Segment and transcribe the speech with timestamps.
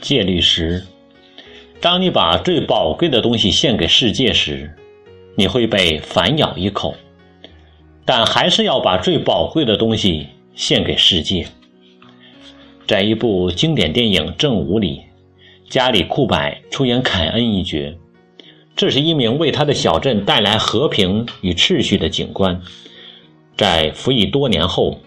[0.00, 0.82] 戒律时，
[1.80, 4.70] 当你把最宝贵的东西献给世界时，
[5.36, 6.94] 你会被反咬一口，
[8.04, 11.46] 但还是要把最宝贵的东西献给世界。
[12.86, 15.02] 在一部经典电影《正午》里，
[15.68, 16.38] 加里·库柏
[16.70, 17.94] 出演凯恩一角，
[18.74, 22.60] 这是一名为他的小镇带来和平与秩序的警官。
[23.56, 24.98] 在服役多年后，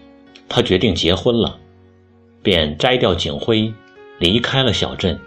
[0.48, 1.58] 他决定结婚了，
[2.42, 3.72] 便摘掉警徽。
[4.22, 5.18] 离开了小镇。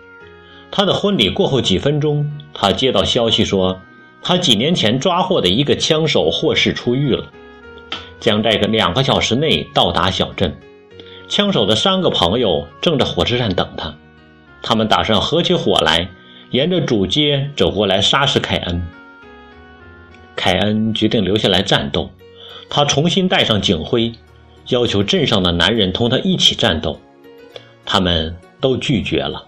[0.72, 3.78] 他的婚礼过后几分钟，他接到消息说，
[4.22, 7.26] 他几年前抓获的一个枪手获释出狱了，
[8.22, 10.58] 将在个两个小时内到达小镇。
[11.28, 13.94] 枪手的三个朋友正在火车站等他，
[14.62, 16.10] 他们打算合起伙来，
[16.52, 18.82] 沿着主街走过来杀死凯恩。
[20.36, 22.10] 凯恩决定留下来战斗，
[22.70, 24.12] 他重新戴上警徽，
[24.70, 26.98] 要求镇上的男人同他一起战斗。
[27.86, 28.36] 他们。
[28.66, 29.46] 都拒绝了，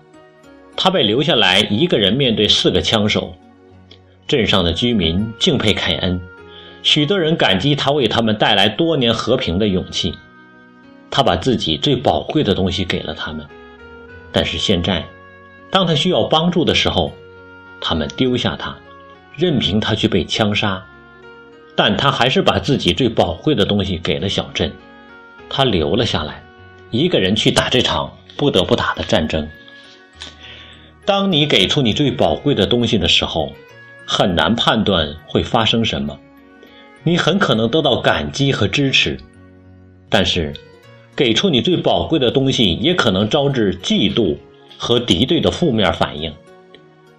[0.75, 3.33] 他被留下来一个人面对四个枪手。
[4.27, 6.21] 镇上的居民敬佩凯恩，
[6.83, 10.13] 许多人感激他为他们带来多年和平的勇气。
[11.09, 13.43] 他把自己最宝贵的东西给了他们，
[14.31, 15.03] 但是现在，
[15.71, 17.11] 当他需要帮助的时候，
[17.81, 18.77] 他们丢下他，
[19.35, 20.85] 任凭他去被枪杀。
[21.75, 24.71] 但他还是把自己最宝贵的东西给了小镇，
[25.49, 26.43] 他留了下来，
[26.91, 28.11] 一个人去打这场。
[28.37, 29.49] 不得不打的战争。
[31.03, 33.51] 当你给出你最宝贵的东西的时候，
[34.05, 36.17] 很难判断会发生什么。
[37.03, 39.17] 你很可能得到感激和支持，
[40.09, 40.53] 但是，
[41.15, 44.35] 给出你最宝贵的东西也可能招致嫉妒
[44.77, 46.33] 和敌对的负面反应。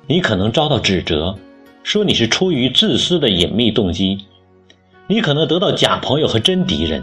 [0.06, 1.34] 你可能遭到指责，
[1.82, 4.18] 说你是出于自私的隐秘动机；
[5.06, 7.02] 你可能得到假朋友和真敌人；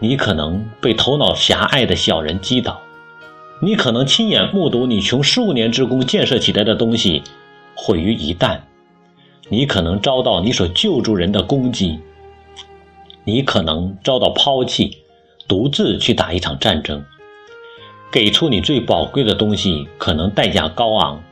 [0.00, 2.80] 你可能被头脑狭隘的小人击倒。
[3.60, 7.22] 你可能亲眼目睹你穷数年之功建设起来的东西
[7.74, 8.60] 毁于一旦，
[9.48, 11.98] 你可能遭到你所救助人的攻击，
[13.24, 14.98] 你可能遭到抛弃，
[15.48, 17.02] 独自去打一场战争。
[18.10, 21.22] 给出你最宝贵的东西可能代价高昂，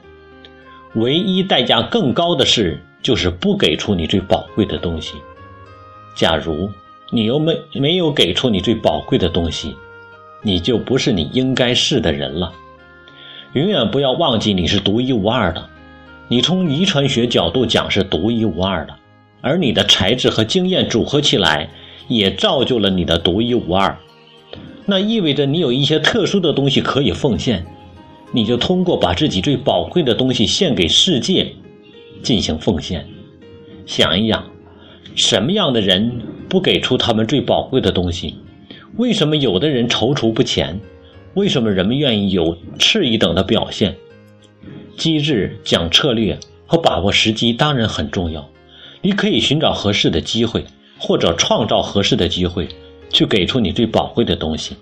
[0.94, 5.14] 唯一代价更高的事就是不给出你最宝贵的东西。
[6.16, 6.70] 假如
[7.10, 9.76] 你又没没有给出你最宝贵的东西。
[10.42, 12.52] 你就不是你应该是的人了。
[13.54, 15.68] 永远不要忘记你是独一无二的。
[16.28, 18.94] 你从遗传学角度讲是独一无二的，
[19.42, 21.68] 而你的才智和经验组合起来，
[22.08, 23.96] 也造就了你的独一无二。
[24.86, 27.64] 那意味着你有一些特殊的东西可以奉献，
[28.32, 31.52] 你就通过把自己最宝贵的东西献给世界，
[32.22, 33.06] 进行奉献。
[33.84, 34.44] 想一想，
[35.14, 36.10] 什么样的人
[36.48, 38.36] 不给出他们最宝贵的东西？
[38.96, 40.78] 为什么有的人踌躇不前？
[41.34, 43.96] 为什么人们愿意有次一等的表现？
[44.98, 48.46] 机智、讲策略和把握时机当然很重要。
[49.00, 50.64] 你可以寻找合适的机会，
[50.98, 52.68] 或者创造合适的机会，
[53.08, 54.76] 去给出你最宝贵的东西。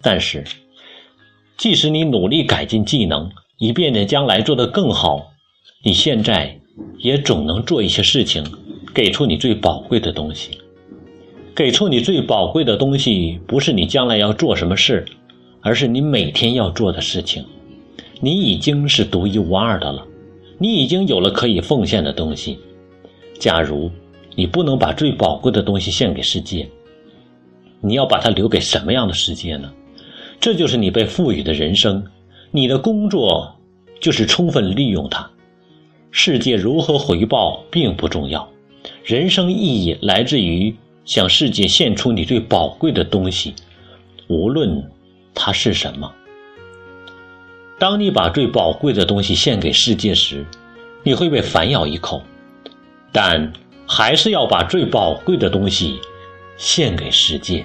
[0.00, 0.44] 但是，
[1.56, 5.32] 即使你努力改进技能，以便在将来做得更好，
[5.82, 6.56] 你现在
[6.98, 8.44] 也总能做一些事情，
[8.94, 10.60] 给出你最宝贵的东西。
[11.58, 15.04] 给出你最宝贵的东西，不是你将来要做什么事，
[15.60, 17.44] 而是你每天要做的事情。
[18.20, 20.06] 你已经是独一无二的了，
[20.56, 22.56] 你已经有了可以奉献的东西。
[23.40, 23.90] 假如
[24.36, 26.64] 你不能把最宝贵的东西献给世界，
[27.80, 29.68] 你要把它留给什么样的世界呢？
[30.38, 32.04] 这就是你被赋予的人生，
[32.52, 33.52] 你的工作
[33.98, 35.28] 就是充分利用它。
[36.12, 38.48] 世界如何回报并不重要，
[39.02, 40.72] 人生意义来自于。
[41.08, 43.54] 向世界献出你最宝贵的东西，
[44.28, 44.90] 无论
[45.34, 46.12] 它是什么。
[47.78, 50.44] 当你把最宝贵的东西献给世界时，
[51.02, 52.22] 你会被反咬一口，
[53.10, 53.50] 但
[53.86, 55.98] 还是要把最宝贵的东西
[56.58, 57.64] 献给世界。